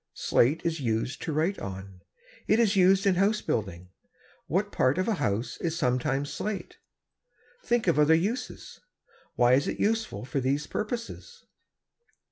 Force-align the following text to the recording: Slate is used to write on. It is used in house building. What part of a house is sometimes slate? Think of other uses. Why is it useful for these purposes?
Slate 0.15 0.61
is 0.65 0.79
used 0.79 1.21
to 1.21 1.31
write 1.31 1.59
on. 1.59 2.01
It 2.47 2.59
is 2.59 2.75
used 2.75 3.05
in 3.05 3.13
house 3.13 3.39
building. 3.41 3.89
What 4.47 4.71
part 4.71 4.97
of 4.97 5.07
a 5.07 5.13
house 5.21 5.57
is 5.57 5.77
sometimes 5.77 6.33
slate? 6.33 6.77
Think 7.63 7.85
of 7.85 7.99
other 7.99 8.15
uses. 8.15 8.79
Why 9.35 9.53
is 9.53 9.67
it 9.67 9.79
useful 9.79 10.25
for 10.25 10.39
these 10.39 10.65
purposes? 10.65 11.45